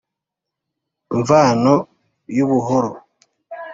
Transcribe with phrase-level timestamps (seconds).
[1.19, 1.73] Mvano
[2.35, 2.91] y'ubuhoro